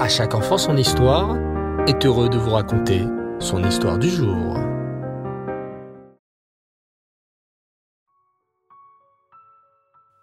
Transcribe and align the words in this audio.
À 0.00 0.08
chaque 0.08 0.34
enfant 0.34 0.56
son 0.56 0.78
histoire 0.78 1.36
est 1.86 2.06
heureux 2.06 2.30
de 2.30 2.38
vous 2.38 2.52
raconter 2.52 3.02
son 3.38 3.62
histoire 3.62 3.98
du 3.98 4.08
jour. 4.08 4.56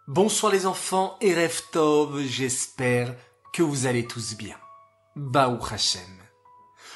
Bonsoir 0.08 0.52
les 0.52 0.66
enfants 0.66 1.16
et 1.22 1.36
Tov, 1.72 2.24
j'espère 2.26 3.14
que 3.54 3.62
vous 3.62 3.86
allez 3.86 4.08
tous 4.08 4.36
bien. 4.36 4.56
Baou 5.16 5.60
Hashem. 5.72 6.02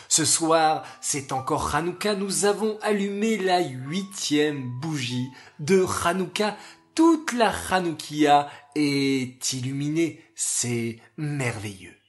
Ce 0.09 0.25
soir, 0.25 0.83
c'est 1.01 1.33
encore 1.33 1.75
Hanouka, 1.75 2.15
nous 2.15 2.45
avons 2.45 2.79
allumé 2.81 3.37
la 3.37 3.59
huitième 3.61 4.71
bougie 4.79 5.29
de 5.59 5.85
Hanouka. 6.03 6.57
Toute 6.95 7.33
la 7.33 7.53
Hanoukia 7.69 8.49
est 8.73 9.53
illuminée, 9.53 10.19
c'est 10.33 10.97
merveilleux. 11.17 12.00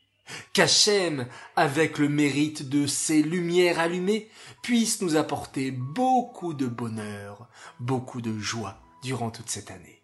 Qu'Hachem, 0.52 1.26
avec 1.56 1.98
le 1.98 2.08
mérite 2.08 2.68
de 2.68 2.86
ses 2.86 3.22
lumières 3.22 3.78
allumées, 3.78 4.30
puisse 4.62 5.00
nous 5.02 5.16
apporter 5.16 5.70
beaucoup 5.70 6.54
de 6.54 6.66
bonheur, 6.66 7.48
beaucoup 7.80 8.20
de 8.20 8.38
joie 8.38 8.76
durant 9.02 9.30
toute 9.30 9.50
cette 9.50 9.70
année. 9.70 10.02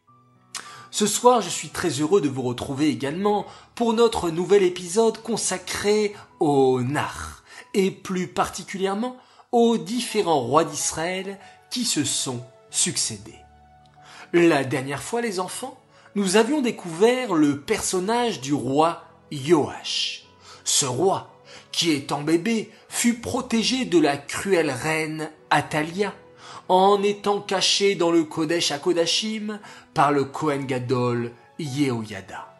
Ce 0.91 1.07
soir, 1.07 1.43
je 1.43 1.51
suis 1.51 1.69
très 1.69 1.91
heureux 1.91 2.21
de 2.21 2.29
vous 2.29 2.43
retrouver 2.43 2.89
également 2.89 3.47
pour 3.75 3.93
notre 3.93 4.31
nouvel 4.31 4.63
épisode 4.63 5.23
consacré 5.23 6.15
au 6.41 6.83
Nar, 6.83 7.45
et 7.75 7.91
plus 7.91 8.27
particulièrement 8.27 9.17
aux 9.53 9.77
différents 9.77 10.41
rois 10.41 10.65
d'Israël 10.65 11.39
qui 11.71 11.85
se 11.85 12.05
sont 12.05 12.43
succédés. 12.71 13.39
La 14.33 14.65
dernière 14.65 15.03
fois, 15.03 15.21
les 15.21 15.41
enfants, 15.41 15.79
nous 16.15 16.37
avions 16.37 16.63
découvert 16.63 17.35
le 17.35 17.61
personnage 17.61 18.41
du 18.41 18.55
roi 18.55 19.05
Joach. 19.33 20.25
Ce 20.65 20.87
roi, 20.87 21.31
qui 21.73 21.91
étant 21.91 22.23
bébé, 22.23 22.71
fut 22.89 23.21
protégé 23.21 23.85
de 23.85 23.99
la 23.99 24.17
cruelle 24.17 24.71
reine 24.71 25.31
Atalia, 25.51 26.15
en 26.69 27.03
étant 27.03 27.41
caché 27.41 27.95
dans 27.95 28.11
le 28.11 28.25
Kodesh 28.25 28.73
à 28.73 28.79
Kodashim 28.79 29.59
par 29.95 30.13
le 30.13 30.25
Kohen 30.25 30.67
Gadol 30.67 31.33
Yehoyada. 31.59 32.55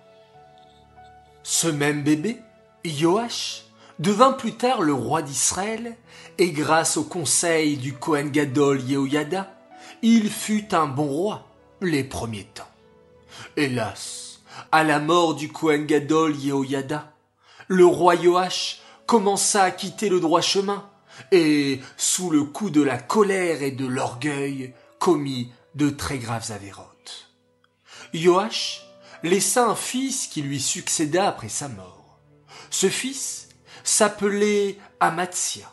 Ce 1.43 1.69
même 1.69 2.03
bébé, 2.03 2.39
Joach, 2.85 3.65
devint 3.99 4.33
plus 4.33 4.55
tard 4.55 4.83
le 4.83 4.93
roi 4.93 5.23
d'Israël, 5.23 5.97
et 6.39 6.51
grâce 6.51 6.97
au 6.97 7.05
conseil 7.05 7.77
du 7.77 7.95
Kohen 7.95 8.31
Gadol 8.31 8.81
Yehoyada, 8.83 9.55
il 10.03 10.31
fut 10.31 10.75
un 10.75 10.87
bon 10.87 11.07
roi 11.09 11.47
les 11.81 12.05
premiers 12.05 12.45
temps. 12.45 12.69
Hélas, 13.57 14.28
à 14.73 14.85
la 14.85 14.99
mort 14.99 15.35
du 15.35 15.51
Kohen 15.51 15.87
Gadol 15.87 16.37
Yehoyada, 16.37 17.13
le 17.69 17.87
roi 17.87 18.17
Joach 18.17 18.81
commença 19.07 19.63
à 19.63 19.71
quitter 19.71 20.09
le 20.09 20.21
droit 20.21 20.41
chemin, 20.41 20.89
et, 21.33 21.81
sous 21.97 22.31
le 22.31 22.45
coup 22.45 22.71
de 22.71 22.83
la 22.83 22.99
colère 22.99 23.63
et 23.63 23.71
de 23.71 23.87
l'orgueil, 23.87 24.75
commit 24.99 25.53
de 25.75 25.91
très 25.91 26.19
graves 26.19 26.51
avérotes. 26.51 27.31
Joach 28.15 28.83
laissa 29.23 29.67
un 29.67 29.75
fils 29.75 30.27
qui 30.27 30.43
lui 30.43 30.61
succéda 30.61 31.29
après 31.29 31.49
sa 31.49 31.69
mort. 31.69 32.19
Ce 32.71 32.89
fils 32.89 33.49
s'appelait 33.85 34.79
Amatzia. 35.01 35.71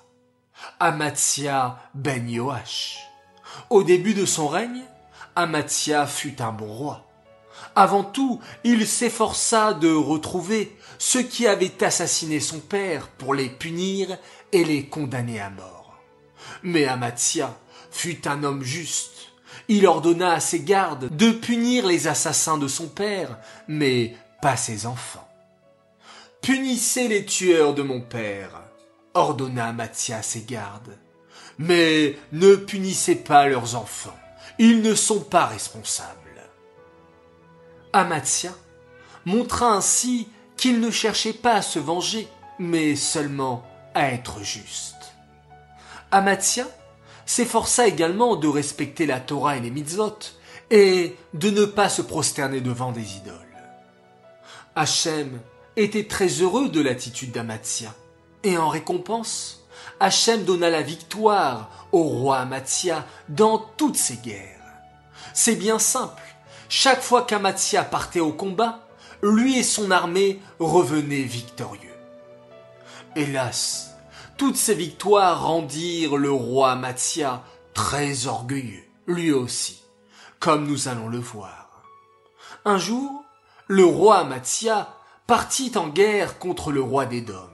Amatzia 0.79 1.79
ben 1.93 2.27
Joach. 2.29 2.97
Au 3.69 3.83
début 3.83 4.13
de 4.13 4.25
son 4.25 4.47
règne, 4.47 4.83
Amatzia 5.35 6.07
fut 6.07 6.41
un 6.41 6.51
bon 6.51 6.71
roi. 6.73 7.05
Avant 7.75 8.03
tout, 8.03 8.39
il 8.63 8.87
s'efforça 8.87 9.73
de 9.73 9.93
retrouver 9.93 10.77
ceux 10.97 11.23
qui 11.23 11.45
avaient 11.45 11.83
assassiné 11.83 12.39
son 12.39 12.59
père 12.59 13.09
pour 13.09 13.33
les 13.33 13.49
punir 13.49 14.17
et 14.51 14.63
les 14.63 14.85
condamner 14.85 15.39
à 15.41 15.49
mort. 15.49 15.99
Mais 16.63 16.85
Amatia 16.85 17.57
fut 17.91 18.27
un 18.27 18.43
homme 18.43 18.63
juste. 18.63 19.33
Il 19.67 19.87
ordonna 19.87 20.33
à 20.33 20.39
ses 20.39 20.61
gardes 20.61 21.15
de 21.15 21.31
punir 21.31 21.85
les 21.85 22.07
assassins 22.07 22.57
de 22.57 22.67
son 22.67 22.87
père, 22.87 23.37
mais 23.67 24.15
pas 24.41 24.57
ses 24.57 24.85
enfants. 24.85 25.27
Punissez 26.41 27.07
les 27.07 27.25
tueurs 27.25 27.73
de 27.73 27.81
mon 27.81 28.01
père, 28.01 28.61
ordonna 29.13 29.67
Amatia 29.67 30.17
à 30.17 30.21
ses 30.21 30.43
gardes, 30.43 30.97
mais 31.57 32.17
ne 32.31 32.55
punissez 32.55 33.15
pas 33.15 33.47
leurs 33.47 33.75
enfants. 33.75 34.17
Ils 34.59 34.81
ne 34.81 34.93
sont 34.93 35.21
pas 35.21 35.45
responsables. 35.45 36.24
Amatia 37.95 38.51
montra 39.23 39.71
ainsi 39.71 40.27
qu'il 40.57 40.81
ne 40.81 40.91
cherchait 40.91 41.31
pas 41.31 41.53
à 41.53 41.61
se 41.61 41.79
venger, 41.79 42.27
mais 42.59 42.97
seulement 42.97 43.63
à 43.93 44.11
être 44.11 44.43
juste. 44.43 45.13
Amatia 46.11 46.67
s'efforça 47.25 47.87
également 47.87 48.35
de 48.35 48.49
respecter 48.49 49.05
la 49.05 49.21
Torah 49.21 49.55
et 49.55 49.61
les 49.61 49.71
mitzvot, 49.71 50.19
et 50.71 51.15
de 51.33 51.49
ne 51.49 51.63
pas 51.63 51.87
se 51.87 52.01
prosterner 52.01 52.59
devant 52.59 52.91
des 52.91 53.15
idoles. 53.15 53.33
Hachem 54.75 55.39
était 55.77 56.05
très 56.05 56.27
heureux 56.27 56.67
de 56.67 56.81
l'attitude 56.81 57.31
d'Amatia, 57.31 57.95
et 58.43 58.57
en 58.57 58.67
récompense, 58.67 59.63
Hachem 60.01 60.43
donna 60.43 60.69
la 60.69 60.81
victoire 60.81 61.87
au 61.93 62.03
roi 62.03 62.39
Amatia 62.39 63.05
dans 63.29 63.57
toutes 63.57 63.95
ses 63.95 64.17
guerres. 64.17 64.59
C'est 65.33 65.55
bien 65.55 65.79
simple, 65.79 66.34
chaque 66.69 67.01
fois 67.01 67.23
qu'Amatia 67.23 67.83
partait 67.83 68.19
au 68.19 68.31
combat, 68.31 68.87
lui 69.21 69.59
et 69.59 69.63
son 69.63 69.91
armée 69.91 70.39
revenaient 70.59 71.21
victorieux. 71.21 71.81
Hélas, 73.15 73.95
toutes 74.37 74.57
ces 74.57 74.75
victoires 74.75 75.45
rendirent 75.45 76.17
le 76.17 76.31
roi 76.31 76.71
Amatia 76.71 77.43
très 77.73 78.27
orgueilleux, 78.27 78.83
lui 79.07 79.31
aussi, 79.31 79.83
comme 80.39 80.67
nous 80.67 80.87
allons 80.87 81.07
le 81.07 81.19
voir. 81.19 81.83
Un 82.65 82.77
jour, 82.77 83.23
le 83.67 83.85
roi 83.85 84.17
Amatia 84.17 84.93
partit 85.27 85.71
en 85.75 85.87
guerre 85.87 86.39
contre 86.39 86.71
le 86.71 86.81
roi 86.81 87.05
d'Édom, 87.05 87.49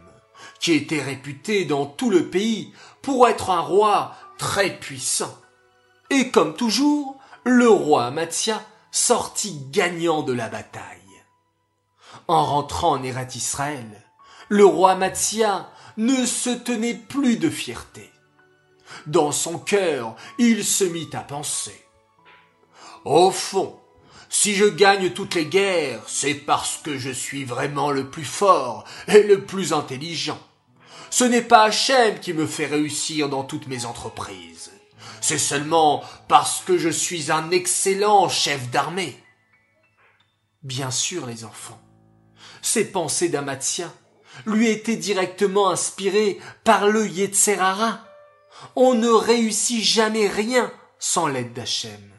qui 0.59 0.73
était 0.73 1.01
réputé 1.01 1.65
dans 1.65 1.85
tout 1.85 2.09
le 2.09 2.29
pays 2.29 2.73
pour 3.01 3.27
être 3.27 3.49
un 3.49 3.61
roi 3.61 4.15
très 4.37 4.77
puissant. 4.77 5.37
Et 6.09 6.29
comme 6.31 6.55
toujours, 6.55 7.19
le 7.43 7.69
roi 7.69 8.05
Amatia 8.05 8.61
sortit 8.91 9.57
gagnant 9.71 10.21
de 10.21 10.33
la 10.33 10.49
bataille. 10.49 10.99
En 12.27 12.45
rentrant 12.45 12.91
en 12.91 13.03
Erat 13.03 13.27
Israël, 13.35 14.03
le 14.49 14.65
roi 14.65 14.95
Matzia 14.95 15.69
ne 15.97 16.25
se 16.25 16.49
tenait 16.49 16.95
plus 16.95 17.37
de 17.37 17.49
fierté. 17.49 18.11
Dans 19.07 19.31
son 19.31 19.57
cœur, 19.57 20.15
il 20.37 20.65
se 20.65 20.83
mit 20.83 21.09
à 21.13 21.21
penser. 21.21 21.85
Au 23.05 23.31
fond, 23.31 23.79
si 24.29 24.55
je 24.55 24.65
gagne 24.65 25.11
toutes 25.11 25.35
les 25.35 25.45
guerres, 25.45 26.03
c'est 26.07 26.33
parce 26.33 26.77
que 26.77 26.97
je 26.97 27.09
suis 27.09 27.45
vraiment 27.45 27.91
le 27.91 28.09
plus 28.09 28.25
fort 28.25 28.85
et 29.07 29.23
le 29.23 29.45
plus 29.45 29.73
intelligent. 29.73 30.39
Ce 31.09 31.23
n'est 31.23 31.41
pas 31.41 31.63
Hachem 31.63 32.19
qui 32.19 32.33
me 32.33 32.47
fait 32.47 32.67
réussir 32.67 33.27
dans 33.27 33.43
toutes 33.43 33.67
mes 33.67 33.85
entreprises. 33.85 34.71
C'est 35.21 35.37
seulement 35.37 36.03
parce 36.27 36.61
que 36.61 36.77
je 36.77 36.89
suis 36.89 37.31
un 37.31 37.51
excellent 37.51 38.27
chef 38.27 38.69
d'armée. 38.71 39.15
Bien 40.63 40.91
sûr, 40.91 41.27
les 41.27 41.45
enfants. 41.45 41.79
Ces 42.63 42.85
pensées 42.85 43.29
d'Amatia 43.29 43.91
lui 44.45 44.67
étaient 44.67 44.97
directement 44.97 45.69
inspirées 45.69 46.39
par 46.63 46.87
le 46.87 47.07
Yetzerara. 47.07 48.03
On 48.75 48.95
ne 48.95 49.09
réussit 49.09 49.83
jamais 49.83 50.27
rien 50.27 50.71
sans 50.99 51.27
l'aide 51.27 51.53
d'Hachem. 51.53 52.11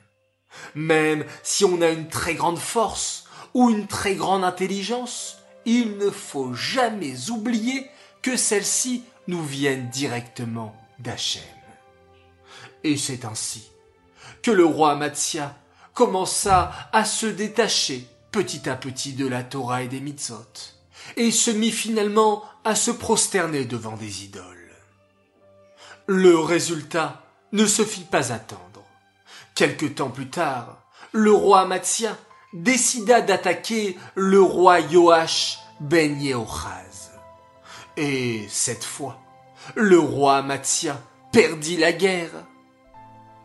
Même 0.74 1.24
si 1.42 1.64
on 1.64 1.82
a 1.82 1.88
une 1.88 2.08
très 2.08 2.34
grande 2.34 2.58
force 2.58 3.24
ou 3.54 3.70
une 3.70 3.86
très 3.86 4.14
grande 4.14 4.44
intelligence, 4.44 5.38
il 5.64 5.98
ne 5.98 6.10
faut 6.10 6.54
jamais 6.54 7.30
oublier 7.30 7.88
que 8.22 8.36
celles-ci 8.36 9.04
nous 9.26 9.44
viennent 9.44 9.88
directement 9.90 10.74
d'Hachem. 10.98 11.42
Et 12.84 12.96
c'est 12.96 13.24
ainsi 13.24 13.70
que 14.42 14.50
le 14.50 14.64
roi 14.64 14.96
Matzia 14.96 15.56
commença 15.94 16.72
à 16.92 17.04
se 17.04 17.26
détacher 17.26 18.06
petit 18.32 18.68
à 18.68 18.76
petit 18.76 19.12
de 19.12 19.26
la 19.26 19.42
Torah 19.42 19.82
et 19.82 19.88
des 19.88 20.00
mitzvot, 20.00 20.74
et 21.16 21.30
se 21.30 21.50
mit 21.50 21.70
finalement 21.70 22.42
à 22.64 22.74
se 22.74 22.90
prosterner 22.90 23.64
devant 23.66 23.96
des 23.96 24.24
idoles. 24.24 24.74
Le 26.06 26.38
résultat 26.38 27.22
ne 27.52 27.66
se 27.66 27.84
fit 27.84 28.04
pas 28.04 28.32
attendre. 28.32 28.82
Quelque 29.54 29.86
temps 29.86 30.10
plus 30.10 30.30
tard, 30.30 30.78
le 31.12 31.32
roi 31.32 31.66
Matzia 31.66 32.16
décida 32.54 33.20
d'attaquer 33.20 33.96
le 34.14 34.40
roi 34.40 34.80
Joach 34.88 35.58
ben 35.80 36.20
Yehochaz. 36.20 37.12
Et 37.96 38.46
cette 38.48 38.84
fois, 38.84 39.20
le 39.74 39.98
roi 39.98 40.42
Matzia 40.42 41.00
perdit 41.32 41.76
la 41.76 41.92
guerre 41.92 42.32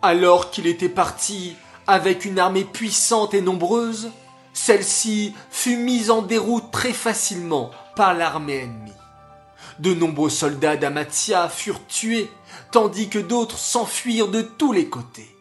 alors 0.02 0.52
qu'il 0.52 0.68
était 0.68 0.90
parti 0.90 1.56
avec 1.88 2.26
une 2.26 2.40
armée 2.40 2.66
puissante 2.66 3.34
et 3.34 3.42
nombreuse, 3.42 4.12
celle-ci 4.54 5.34
fut 5.50 5.78
mise 5.78 6.10
en 6.10 6.22
déroute 6.22 6.72
très 6.72 6.94
facilement 6.94 7.72
par 7.96 8.14
l'armée 8.14 8.64
ennemie. 8.64 8.92
De 9.80 9.94
nombreux 9.94 10.30
soldats 10.30 10.76
d'Amatia 10.76 11.50
furent 11.50 11.86
tués, 11.88 12.30
tandis 12.72 13.10
que 13.10 13.20
d'autres 13.20 13.58
s'enfuirent 13.58 14.30
de 14.30 14.42
tous 14.42 14.74
les 14.74 14.88
côtés. 14.88 15.36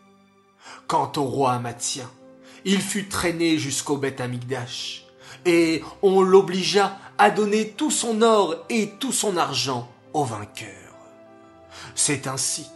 Quant 0.86 1.10
au 1.16 1.22
roi 1.22 1.52
Amatien, 1.52 2.08
il 2.64 2.80
fut 2.80 3.08
traîné 3.08 3.58
jusqu'au 3.58 3.96
Beth 3.96 4.20
Amigdash, 4.20 5.06
et 5.44 5.82
on 6.02 6.20
l'obligea 6.20 6.98
à 7.18 7.30
donner 7.30 7.70
tout 7.70 7.90
son 7.90 8.22
or 8.22 8.56
et 8.68 8.90
tout 8.98 9.12
son 9.12 9.36
argent 9.36 9.88
au 10.12 10.24
vainqueur. 10.24 10.70
C'est 11.94 12.26
ainsi 12.26 12.66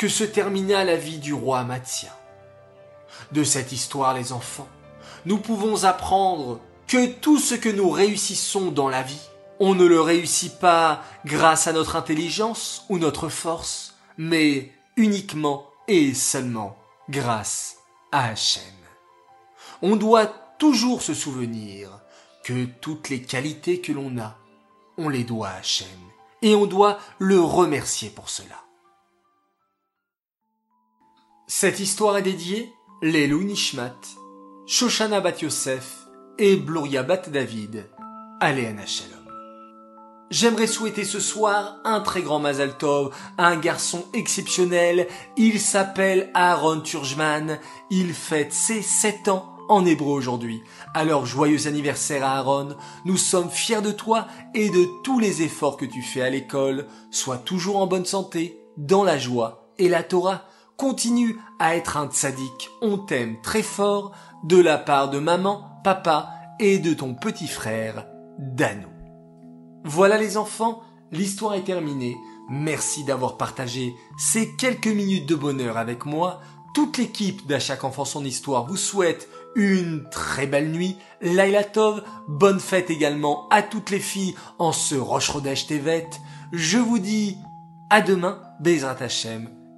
que 0.00 0.08
se 0.08 0.24
termina 0.24 0.82
la 0.82 0.96
vie 0.96 1.18
du 1.18 1.34
roi 1.34 1.58
Amatien. 1.58 2.08
De 3.32 3.44
cette 3.44 3.70
histoire, 3.70 4.14
les 4.14 4.32
enfants, 4.32 4.66
nous 5.26 5.36
pouvons 5.36 5.84
apprendre 5.84 6.58
que 6.86 7.06
tout 7.06 7.38
ce 7.38 7.54
que 7.54 7.68
nous 7.68 7.90
réussissons 7.90 8.70
dans 8.70 8.88
la 8.88 9.02
vie, 9.02 9.28
on 9.58 9.74
ne 9.74 9.84
le 9.84 10.00
réussit 10.00 10.58
pas 10.58 11.02
grâce 11.26 11.66
à 11.66 11.74
notre 11.74 11.96
intelligence 11.96 12.86
ou 12.88 12.98
notre 12.98 13.28
force, 13.28 13.94
mais 14.16 14.72
uniquement 14.96 15.66
et 15.86 16.14
seulement 16.14 16.78
grâce 17.10 17.76
à 18.10 18.30
Hachem. 18.30 18.62
On 19.82 19.96
doit 19.96 20.32
toujours 20.58 21.02
se 21.02 21.12
souvenir 21.12 21.90
que 22.42 22.64
toutes 22.64 23.10
les 23.10 23.20
qualités 23.20 23.82
que 23.82 23.92
l'on 23.92 24.16
a, 24.16 24.38
on 24.96 25.10
les 25.10 25.24
doit 25.24 25.48
à 25.48 25.56
Hachem, 25.56 25.88
et 26.40 26.54
on 26.54 26.64
doit 26.64 26.98
le 27.18 27.38
remercier 27.38 28.08
pour 28.08 28.30
cela. 28.30 28.64
Cette 31.52 31.80
histoire 31.80 32.16
est 32.16 32.22
dédiée 32.22 32.76
Lelou 33.02 33.42
Nishmat, 33.42 33.96
Shoshana 34.66 35.20
Bat 35.20 35.40
Yosef 35.42 36.06
et 36.38 36.54
Bloria 36.54 37.02
Bat 37.02 37.22
David, 37.26 37.90
Aléana 38.38 38.86
Shalom. 38.86 39.18
J'aimerais 40.30 40.68
souhaiter 40.68 41.02
ce 41.02 41.18
soir 41.18 41.78
un 41.84 42.02
très 42.02 42.22
grand 42.22 42.38
Mazal 42.38 42.78
Tov 42.78 43.12
à 43.36 43.48
un 43.48 43.56
garçon 43.56 44.04
exceptionnel. 44.14 45.08
Il 45.36 45.58
s'appelle 45.58 46.30
Aaron 46.34 46.82
Turjman. 46.82 47.58
Il 47.90 48.14
fête 48.14 48.52
ses 48.52 48.80
7 48.80 49.26
ans 49.26 49.56
en 49.68 49.84
hébreu 49.84 50.12
aujourd'hui. 50.12 50.62
Alors 50.94 51.26
joyeux 51.26 51.66
anniversaire 51.66 52.24
à 52.24 52.36
Aaron. 52.36 52.76
Nous 53.04 53.16
sommes 53.16 53.50
fiers 53.50 53.82
de 53.82 53.90
toi 53.90 54.28
et 54.54 54.70
de 54.70 54.86
tous 55.02 55.18
les 55.18 55.42
efforts 55.42 55.78
que 55.78 55.84
tu 55.84 56.00
fais 56.00 56.22
à 56.22 56.30
l'école. 56.30 56.86
Sois 57.10 57.38
toujours 57.38 57.78
en 57.78 57.88
bonne 57.88 58.06
santé, 58.06 58.60
dans 58.76 59.02
la 59.02 59.18
joie 59.18 59.72
et 59.78 59.88
la 59.88 60.04
Torah. 60.04 60.44
Continue 60.80 61.38
à 61.58 61.76
être 61.76 61.98
un 61.98 62.06
tzaddik. 62.06 62.70
On 62.80 62.96
t'aime 62.96 63.36
très 63.42 63.62
fort 63.62 64.12
de 64.44 64.56
la 64.56 64.78
part 64.78 65.10
de 65.10 65.18
maman, 65.18 65.78
papa 65.84 66.30
et 66.58 66.78
de 66.78 66.94
ton 66.94 67.12
petit 67.12 67.48
frère, 67.48 68.06
Danou. 68.38 68.88
Voilà 69.84 70.16
les 70.16 70.38
enfants, 70.38 70.80
l'histoire 71.12 71.52
est 71.52 71.64
terminée. 71.64 72.16
Merci 72.48 73.04
d'avoir 73.04 73.36
partagé 73.36 73.94
ces 74.16 74.56
quelques 74.56 74.86
minutes 74.86 75.28
de 75.28 75.34
bonheur 75.34 75.76
avec 75.76 76.06
moi. 76.06 76.40
Toute 76.72 76.96
l'équipe 76.96 77.46
d'À 77.46 77.60
chaque 77.60 77.84
enfant 77.84 78.06
son 78.06 78.24
histoire 78.24 78.66
vous 78.66 78.78
souhaite 78.78 79.28
une 79.56 80.08
très 80.10 80.46
belle 80.46 80.70
nuit. 80.70 80.96
Laila 81.20 81.62
Tov, 81.62 82.02
bonne 82.26 82.58
fête 82.58 82.88
également 82.88 83.48
à 83.50 83.60
toutes 83.60 83.90
les 83.90 84.00
filles 84.00 84.34
en 84.58 84.72
ce 84.72 84.94
Roche 84.94 85.30
Tevet. 85.68 86.08
Je 86.52 86.78
vous 86.78 86.98
dis 86.98 87.36
à 87.90 88.00
demain, 88.00 88.40
Bezrat 88.60 88.96
Hashem, 89.02 89.59